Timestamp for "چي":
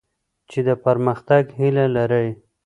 0.49-0.59